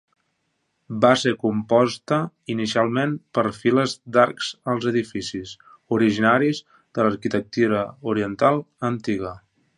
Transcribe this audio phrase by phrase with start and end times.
[1.03, 2.17] Va ser composta
[2.53, 5.53] inicialment per files d'arcs als edificis,
[5.99, 7.85] originaris de l'arquitectura
[8.15, 8.61] oriental
[8.93, 9.37] antiga.